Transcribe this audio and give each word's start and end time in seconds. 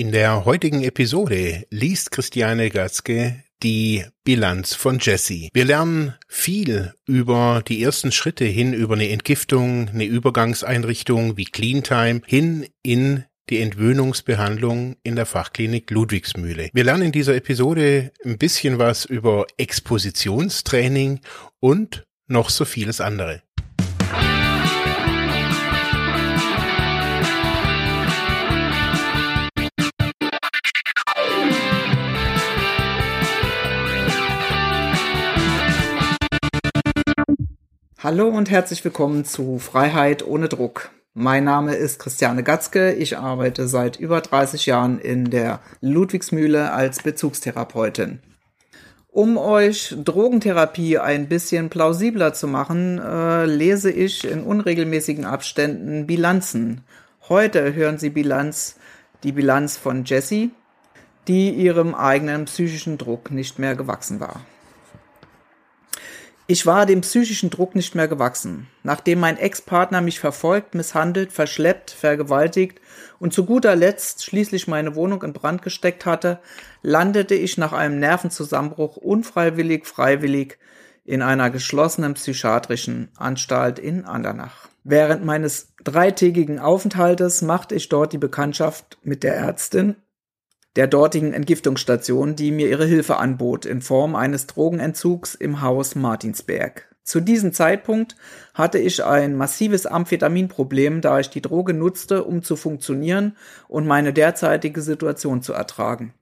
In 0.00 0.12
der 0.12 0.46
heutigen 0.46 0.82
Episode 0.82 1.66
liest 1.68 2.10
Christiane 2.10 2.70
Gatzke 2.70 3.44
die 3.62 4.02
Bilanz 4.24 4.74
von 4.74 4.98
Jesse. 4.98 5.50
Wir 5.52 5.66
lernen 5.66 6.14
viel 6.26 6.94
über 7.04 7.62
die 7.68 7.82
ersten 7.82 8.10
Schritte 8.10 8.46
hin 8.46 8.72
über 8.72 8.94
eine 8.94 9.10
Entgiftung, 9.10 9.90
eine 9.90 10.06
Übergangseinrichtung 10.06 11.36
wie 11.36 11.44
Cleantime 11.44 12.22
hin 12.24 12.66
in 12.82 13.24
die 13.50 13.60
Entwöhnungsbehandlung 13.60 14.96
in 15.02 15.16
der 15.16 15.26
Fachklinik 15.26 15.90
Ludwigsmühle. 15.90 16.70
Wir 16.72 16.84
lernen 16.84 17.02
in 17.02 17.12
dieser 17.12 17.34
Episode 17.34 18.10
ein 18.24 18.38
bisschen 18.38 18.78
was 18.78 19.04
über 19.04 19.48
Expositionstraining 19.58 21.20
und 21.60 22.06
noch 22.26 22.48
so 22.48 22.64
vieles 22.64 23.02
andere. 23.02 23.42
Hallo 38.02 38.28
und 38.28 38.48
herzlich 38.48 38.82
willkommen 38.82 39.26
zu 39.26 39.58
Freiheit 39.58 40.26
ohne 40.26 40.48
Druck. 40.48 40.90
Mein 41.12 41.44
Name 41.44 41.74
ist 41.74 41.98
Christiane 41.98 42.42
Gatzke. 42.42 42.94
Ich 42.94 43.18
arbeite 43.18 43.68
seit 43.68 44.00
über 44.00 44.22
30 44.22 44.64
Jahren 44.64 44.98
in 44.98 45.28
der 45.28 45.60
Ludwigsmühle 45.82 46.72
als 46.72 47.02
Bezugstherapeutin. 47.02 48.20
Um 49.08 49.36
euch 49.36 49.94
Drogentherapie 50.02 50.96
ein 50.96 51.28
bisschen 51.28 51.68
plausibler 51.68 52.32
zu 52.32 52.48
machen, 52.48 52.98
äh, 52.98 53.44
lese 53.44 53.90
ich 53.90 54.24
in 54.24 54.44
unregelmäßigen 54.44 55.26
Abständen 55.26 56.06
Bilanzen. 56.06 56.84
Heute 57.28 57.74
hören 57.74 57.98
Sie 57.98 58.08
Bilanz, 58.08 58.76
die 59.24 59.32
Bilanz 59.32 59.76
von 59.76 60.06
Jessie, 60.06 60.52
die 61.28 61.50
ihrem 61.50 61.94
eigenen 61.94 62.46
psychischen 62.46 62.96
Druck 62.96 63.30
nicht 63.30 63.58
mehr 63.58 63.76
gewachsen 63.76 64.20
war. 64.20 64.40
Ich 66.50 66.66
war 66.66 66.84
dem 66.84 67.02
psychischen 67.02 67.48
Druck 67.48 67.76
nicht 67.76 67.94
mehr 67.94 68.08
gewachsen. 68.08 68.66
Nachdem 68.82 69.20
mein 69.20 69.38
Ex-Partner 69.38 70.00
mich 70.00 70.18
verfolgt, 70.18 70.74
misshandelt, 70.74 71.30
verschleppt, 71.30 71.92
vergewaltigt 71.92 72.80
und 73.20 73.32
zu 73.32 73.44
guter 73.46 73.76
Letzt 73.76 74.24
schließlich 74.24 74.66
meine 74.66 74.96
Wohnung 74.96 75.22
in 75.22 75.32
Brand 75.32 75.62
gesteckt 75.62 76.06
hatte, 76.06 76.40
landete 76.82 77.36
ich 77.36 77.56
nach 77.56 77.72
einem 77.72 78.00
Nervenzusammenbruch 78.00 78.96
unfreiwillig, 78.96 79.86
freiwillig 79.86 80.58
in 81.04 81.22
einer 81.22 81.50
geschlossenen 81.50 82.14
psychiatrischen 82.14 83.10
Anstalt 83.16 83.78
in 83.78 84.04
Andernach. 84.04 84.68
Während 84.82 85.24
meines 85.24 85.74
dreitägigen 85.84 86.58
Aufenthaltes 86.58 87.42
machte 87.42 87.76
ich 87.76 87.88
dort 87.88 88.12
die 88.12 88.18
Bekanntschaft 88.18 88.98
mit 89.04 89.22
der 89.22 89.36
Ärztin 89.36 89.94
der 90.76 90.86
dortigen 90.86 91.32
Entgiftungsstation, 91.32 92.36
die 92.36 92.52
mir 92.52 92.68
ihre 92.68 92.86
Hilfe 92.86 93.16
anbot 93.16 93.66
in 93.66 93.82
Form 93.82 94.14
eines 94.14 94.46
Drogenentzugs 94.46 95.34
im 95.34 95.62
Haus 95.62 95.94
Martinsberg. 95.94 96.86
Zu 97.02 97.20
diesem 97.20 97.52
Zeitpunkt 97.52 98.14
hatte 98.54 98.78
ich 98.78 99.04
ein 99.04 99.34
massives 99.34 99.84
Amphetaminproblem, 99.86 101.00
da 101.00 101.18
ich 101.18 101.28
die 101.28 101.42
Droge 101.42 101.74
nutzte, 101.74 102.22
um 102.22 102.44
zu 102.44 102.54
funktionieren 102.54 103.36
und 103.66 103.86
meine 103.86 104.12
derzeitige 104.12 104.80
Situation 104.80 105.42
zu 105.42 105.52
ertragen. 105.52 106.14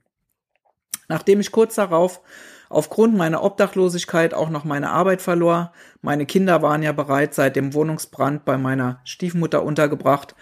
Nachdem 1.09 1.41
ich 1.41 1.53
kurz 1.53 1.75
darauf 1.75 2.23
aufgrund 2.71 3.17
meiner 3.17 3.43
Obdachlosigkeit 3.43 4.33
auch 4.33 4.49
noch 4.49 4.65
meine 4.65 4.91
Arbeit 4.91 5.21
verlor, 5.21 5.73
meine 6.01 6.25
Kinder 6.25 6.63
waren 6.63 6.83
ja 6.83 6.93
bereits 6.93 7.37
seit 7.37 7.57
dem 7.57 7.75
Wohnungsbrand 7.75 8.47
bei 8.47 8.57
meiner 8.57 9.01
Stiefmutter 9.05 9.63
untergebracht, 9.63 10.35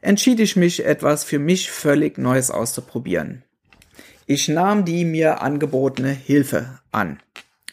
entschied 0.00 0.40
ich 0.40 0.56
mich, 0.56 0.84
etwas 0.84 1.22
für 1.22 1.38
mich 1.38 1.70
völlig 1.70 2.18
Neues 2.18 2.50
auszuprobieren. 2.50 3.44
Ich 4.26 4.48
nahm 4.48 4.84
die 4.84 5.04
mir 5.04 5.42
angebotene 5.42 6.10
Hilfe 6.10 6.80
an. 6.90 7.18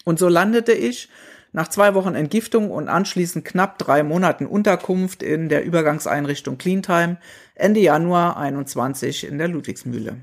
Und 0.05 0.19
so 0.19 0.28
landete 0.28 0.72
ich 0.72 1.09
nach 1.52 1.67
zwei 1.67 1.94
Wochen 1.95 2.16
Entgiftung 2.16 2.72
und 2.72 2.89
anschließend 2.89 3.45
knapp 3.45 3.77
drei 3.77 4.04
Monaten 4.04 4.45
Unterkunft 4.45 5.23
in 5.23 5.49
der 5.49 5.64
Übergangseinrichtung 5.64 6.58
Cleantime 6.58 7.17
Ende 7.55 7.80
Januar 7.80 8.38
21 8.38 9.27
in 9.27 9.38
der 9.38 9.48
Ludwigsmühle. 9.48 10.17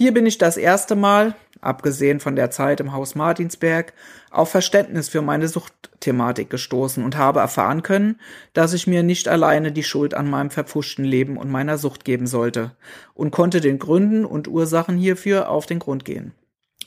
Hier 0.00 0.14
bin 0.14 0.26
ich 0.26 0.38
das 0.38 0.56
erste 0.56 0.94
Mal, 0.94 1.34
abgesehen 1.60 2.20
von 2.20 2.36
der 2.36 2.52
Zeit 2.52 2.78
im 2.78 2.92
Haus 2.92 3.16
Martinsberg, 3.16 3.94
auf 4.30 4.48
Verständnis 4.48 5.08
für 5.08 5.22
meine 5.22 5.48
Suchtthematik 5.48 6.50
gestoßen 6.50 7.02
und 7.02 7.16
habe 7.16 7.40
erfahren 7.40 7.82
können, 7.82 8.20
dass 8.52 8.74
ich 8.74 8.86
mir 8.86 9.02
nicht 9.02 9.26
alleine 9.26 9.72
die 9.72 9.82
Schuld 9.82 10.14
an 10.14 10.30
meinem 10.30 10.50
verpfuschten 10.50 11.04
Leben 11.04 11.36
und 11.36 11.50
meiner 11.50 11.78
Sucht 11.78 12.04
geben 12.04 12.28
sollte 12.28 12.76
und 13.12 13.32
konnte 13.32 13.60
den 13.60 13.80
Gründen 13.80 14.24
und 14.24 14.46
Ursachen 14.46 14.96
hierfür 14.96 15.48
auf 15.48 15.66
den 15.66 15.80
Grund 15.80 16.04
gehen. 16.04 16.32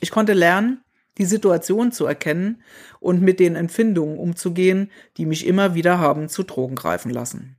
Ich 0.00 0.10
konnte 0.10 0.32
lernen, 0.32 0.82
die 1.18 1.26
Situation 1.26 1.92
zu 1.92 2.06
erkennen 2.06 2.62
und 2.98 3.20
mit 3.20 3.40
den 3.40 3.56
Empfindungen 3.56 4.16
umzugehen, 4.16 4.90
die 5.18 5.26
mich 5.26 5.46
immer 5.46 5.74
wieder 5.74 5.98
haben 5.98 6.30
zu 6.30 6.44
Drogen 6.44 6.76
greifen 6.76 7.10
lassen. 7.10 7.58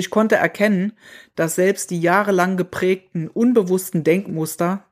Ich 0.00 0.08
konnte 0.08 0.36
erkennen, 0.36 0.94
dass 1.36 1.56
selbst 1.56 1.90
die 1.90 2.00
jahrelang 2.00 2.56
geprägten 2.56 3.28
unbewussten 3.28 4.02
Denkmuster, 4.02 4.82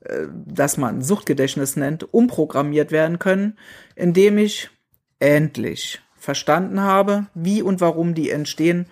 äh, 0.00 0.26
das 0.44 0.76
man 0.76 1.00
Suchtgedächtnis 1.00 1.76
nennt, 1.76 2.12
umprogrammiert 2.12 2.92
werden 2.92 3.18
können, 3.18 3.56
indem 3.96 4.36
ich 4.36 4.68
endlich 5.18 6.02
verstanden 6.14 6.82
habe, 6.82 7.24
wie 7.32 7.62
und 7.62 7.80
warum 7.80 8.12
die 8.12 8.28
entstehen 8.28 8.84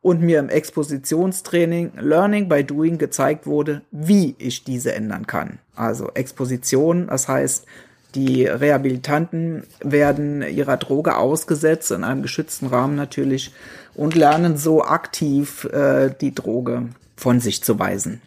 und 0.00 0.22
mir 0.22 0.38
im 0.38 0.48
Expositionstraining 0.48 1.94
Learning 1.98 2.48
by 2.48 2.62
Doing 2.62 2.96
gezeigt 2.96 3.48
wurde, 3.48 3.82
wie 3.90 4.36
ich 4.38 4.62
diese 4.62 4.94
ändern 4.94 5.26
kann. 5.26 5.58
Also 5.74 6.12
Exposition, 6.14 7.08
das 7.08 7.26
heißt, 7.26 7.66
die 8.16 8.46
Rehabilitanten 8.46 9.64
werden 9.80 10.42
ihrer 10.42 10.78
Droge 10.78 11.16
ausgesetzt, 11.16 11.90
in 11.90 12.02
einem 12.02 12.22
geschützten 12.22 12.66
Rahmen 12.66 12.96
natürlich, 12.96 13.52
und 13.94 14.14
lernen 14.14 14.56
so 14.56 14.82
aktiv 14.82 15.64
äh, 15.64 16.10
die 16.20 16.34
Droge 16.34 16.88
von 17.16 17.40
sich 17.40 17.62
zu 17.62 17.78
weisen. 17.78 18.22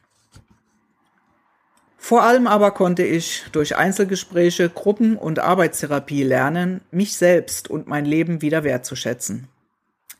Vor 1.97 2.23
allem 2.23 2.47
aber 2.47 2.71
konnte 2.71 3.03
ich 3.03 3.43
durch 3.51 3.75
Einzelgespräche, 3.75 4.69
Gruppen 4.69 5.17
und 5.17 5.39
Arbeitstherapie 5.39 6.23
lernen, 6.23 6.81
mich 6.91 7.15
selbst 7.15 7.69
und 7.69 7.87
mein 7.87 8.05
Leben 8.05 8.41
wieder 8.41 8.63
wertzuschätzen. 8.63 9.47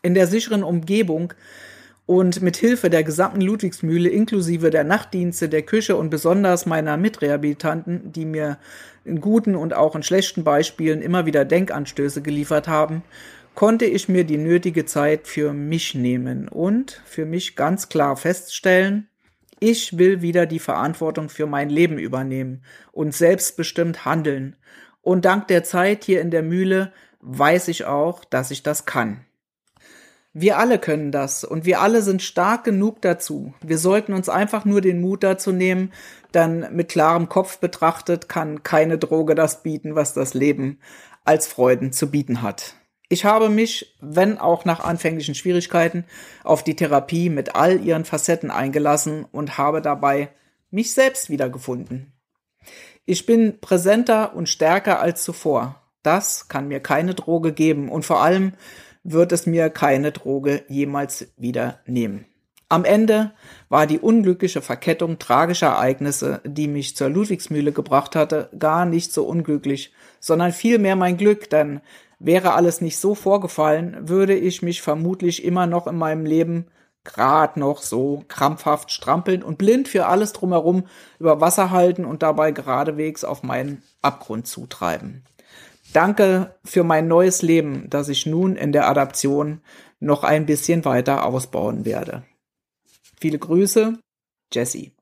In 0.02 0.14
der 0.14 0.28
sicheren 0.28 0.64
Umgebung 0.64 1.34
und 2.10 2.42
mit 2.42 2.58
Hilfe 2.58 2.90
der 2.90 3.04
gesamten 3.04 3.40
Ludwigsmühle 3.40 4.10
inklusive 4.10 4.72
der 4.72 4.84
Nachtdienste, 4.84 5.48
der 5.48 5.62
Küche 5.62 5.96
und 5.96 6.10
besonders 6.10 6.66
meiner 6.66 6.98
Mitrehabilitanten, 6.98 8.12
die 8.12 8.26
mir 8.26 8.58
in 9.06 9.22
guten 9.22 9.56
und 9.56 9.76
auch 9.76 9.96
in 9.96 10.02
schlechten 10.02 10.44
Beispielen 10.44 11.04
immer 11.04 11.28
wieder 11.28 11.46
Denkanstöße 11.46 12.24
geliefert 12.24 12.68
haben, 12.68 13.04
konnte 13.54 13.86
ich 13.86 14.10
mir 14.10 14.24
die 14.24 14.40
nötige 14.40 14.88
Zeit 14.88 15.28
für 15.28 15.54
mich 15.54 15.94
nehmen 15.94 16.48
und 16.48 17.00
für 17.06 17.28
mich 17.28 17.56
ganz 17.56 17.90
klar 17.90 18.18
feststellen, 18.18 19.08
ich 19.60 20.00
will 20.00 20.24
wieder 20.24 20.48
die 20.48 20.58
Verantwortung 20.58 21.30
für 21.30 21.46
mein 21.46 21.70
Leben 21.70 22.00
übernehmen 22.00 22.64
und 22.92 23.14
selbstbestimmt 23.14 24.06
handeln. 24.06 24.56
Und 25.04 25.26
dank 25.26 25.48
der 25.48 25.64
Zeit 25.64 26.06
hier 26.06 26.22
in 26.22 26.32
der 26.32 26.42
Mühle 26.42 26.92
weiß 27.22 27.68
ich 27.68 27.86
auch, 27.86 28.26
dass 28.26 28.50
ich 28.50 28.64
das 28.64 28.88
kann. 28.88 29.26
Wir 30.34 30.60
alle 30.60 30.78
können 30.78 31.12
das 31.12 31.44
und 31.44 31.66
wir 31.66 31.82
alle 31.82 32.04
sind 32.04 32.22
stark 32.22 32.64
genug 32.64 33.02
dazu. 33.02 33.54
Wir 33.62 33.80
sollten 33.80 34.14
uns 34.14 34.30
einfach 34.30 34.64
nur 34.64 34.80
den 34.82 35.02
Mut 35.02 35.24
dazu 35.24 35.52
nehmen, 35.52 35.92
dann 36.32 36.68
mit 36.76 36.90
klarem 36.90 37.30
Kopf 37.30 37.58
betrachtet 37.58 38.30
kann 38.30 38.62
keine 38.62 39.00
Droge 39.00 39.34
das 39.34 39.64
bieten, 39.64 39.96
was 39.96 40.14
das 40.14 40.36
Leben 40.36 40.80
als 41.26 41.48
Freuden 41.48 41.92
zu 41.92 42.12
bieten 42.12 42.44
hat. 42.44 42.76
Ich 43.12 43.26
habe 43.26 43.50
mich, 43.50 43.98
wenn 44.02 44.38
auch 44.38 44.66
nach 44.66 44.82
anfänglichen 44.82 45.34
Schwierigkeiten, 45.34 46.06
auf 46.44 46.64
die 46.64 46.76
Therapie 46.76 47.32
mit 47.32 47.56
all 47.56 47.84
ihren 47.84 48.06
Facetten 48.06 48.52
eingelassen 48.52 49.26
und 49.32 49.58
habe 49.58 49.82
dabei 49.82 50.30
mich 50.70 50.94
selbst 50.94 51.32
wiedergefunden. 51.32 52.14
Ich 53.06 53.26
bin 53.26 53.60
präsenter 53.60 54.36
und 54.36 54.48
stärker 54.48 55.00
als 55.00 55.24
zuvor. 55.24 55.82
Das 56.04 56.48
kann 56.50 56.68
mir 56.68 56.80
keine 56.80 57.16
Droge 57.16 57.52
geben 57.52 57.90
und 57.90 58.06
vor 58.06 58.22
allem 58.22 58.54
wird 59.04 59.32
es 59.32 59.46
mir 59.46 59.70
keine 59.70 60.12
Droge 60.12 60.64
jemals 60.68 61.32
wieder 61.38 61.80
nehmen. 61.86 62.26
Am 62.72 62.86
Ende 62.86 63.32
war 63.68 63.88
die 63.88 63.98
unglückliche 63.98 64.62
Verkettung 64.62 65.18
tragischer 65.18 65.68
Ereignisse, 65.68 66.42
die 66.46 66.68
mich 66.68 66.96
zur 66.96 67.10
Ludwigsmühle 67.10 67.72
gebracht 67.72 68.16
hatte, 68.16 68.50
gar 68.60 68.86
nicht 68.86 69.12
so 69.12 69.26
unglücklich, 69.26 69.92
sondern 70.20 70.52
vielmehr 70.52 70.96
mein 70.96 71.18
Glück, 71.18 71.50
denn 71.50 71.82
wäre 72.20 72.54
alles 72.54 72.80
nicht 72.82 73.00
so 73.00 73.16
vorgefallen, 73.16 74.08
würde 74.08 74.36
ich 74.36 74.62
mich 74.62 74.84
vermutlich 74.84 75.44
immer 75.44 75.66
noch 75.66 75.88
in 75.88 75.98
meinem 75.98 76.26
Leben 76.26 76.68
grad 77.04 77.58
noch 77.58 77.82
so 77.82 78.24
krampfhaft 78.28 78.92
strampeln 78.92 79.42
und 79.42 79.58
blind 79.58 79.88
für 79.88 80.06
alles 80.06 80.34
drumherum 80.34 80.84
über 81.18 81.42
Wasser 81.42 81.72
halten 81.72 82.06
und 82.06 82.22
dabei 82.22 82.52
geradewegs 82.52 83.24
auf 83.24 83.42
meinen 83.42 83.82
Abgrund 84.04 84.46
zutreiben. 84.46 85.24
Danke 85.94 86.56
für 86.64 86.84
mein 86.84 87.08
neues 87.08 87.42
Leben, 87.42 87.90
das 87.90 88.10
ich 88.10 88.28
nun 88.28 88.56
in 88.56 88.72
der 88.72 88.88
Adaption 88.88 89.62
noch 90.00 90.24
ein 90.24 90.46
bisschen 90.46 90.86
weiter 90.86 91.26
ausbauen 91.26 91.84
werde. 91.84 92.24
Viele 93.20 93.40
Grüße, 93.40 93.98
Jessie. 94.54 94.94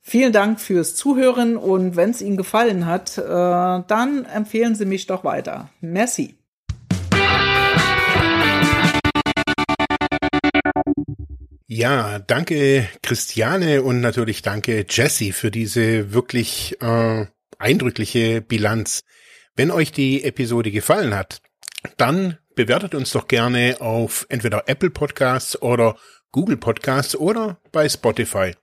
Vielen 0.00 0.32
Dank 0.32 0.60
fürs 0.60 0.96
Zuhören 0.96 1.56
und 1.56 1.94
wenn 1.94 2.10
es 2.10 2.22
Ihnen 2.22 2.36
gefallen 2.36 2.86
hat, 2.86 3.18
äh, 3.18 3.22
dann 3.22 4.24
empfehlen 4.24 4.74
Sie 4.74 4.86
mich 4.86 5.06
doch 5.06 5.22
weiter. 5.22 5.70
Merci. 5.80 6.34
Ja, 11.66 12.18
danke 12.18 12.88
Christiane 13.02 13.82
und 13.82 14.00
natürlich 14.00 14.42
danke 14.42 14.86
Jesse 14.88 15.32
für 15.32 15.50
diese 15.50 16.12
wirklich 16.12 16.76
äh, 16.80 17.26
eindrückliche 17.58 18.40
Bilanz. 18.40 19.04
Wenn 19.58 19.72
euch 19.72 19.90
die 19.90 20.22
Episode 20.22 20.70
gefallen 20.70 21.16
hat, 21.16 21.42
dann 21.96 22.38
bewertet 22.54 22.94
uns 22.94 23.10
doch 23.10 23.26
gerne 23.26 23.78
auf 23.80 24.24
entweder 24.28 24.68
Apple 24.68 24.90
Podcasts 24.90 25.60
oder 25.60 25.96
Google 26.30 26.56
Podcasts 26.56 27.16
oder 27.16 27.60
bei 27.72 27.88
Spotify. 27.88 28.54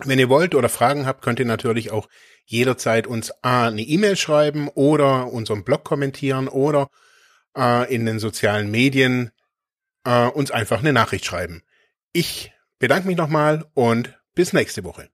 Wenn 0.00 0.18
ihr 0.18 0.28
wollt 0.28 0.56
oder 0.56 0.68
Fragen 0.68 1.06
habt, 1.06 1.22
könnt 1.22 1.38
ihr 1.38 1.44
natürlich 1.46 1.92
auch 1.92 2.08
jederzeit 2.46 3.06
uns 3.06 3.30
A, 3.42 3.68
eine 3.68 3.82
E-Mail 3.82 4.16
schreiben 4.16 4.66
oder 4.74 5.32
unseren 5.32 5.62
Blog 5.62 5.84
kommentieren 5.84 6.48
oder 6.48 6.88
äh, 7.56 7.94
in 7.94 8.04
den 8.04 8.18
sozialen 8.18 8.72
Medien 8.72 9.30
äh, 10.04 10.26
uns 10.26 10.50
einfach 10.50 10.80
eine 10.80 10.92
Nachricht 10.92 11.26
schreiben. 11.26 11.62
Ich 12.12 12.52
bedanke 12.80 13.06
mich 13.06 13.16
nochmal 13.16 13.66
und 13.74 14.18
bis 14.34 14.52
nächste 14.52 14.82
Woche. 14.82 15.10